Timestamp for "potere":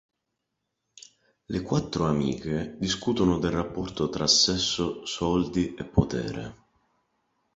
5.85-6.55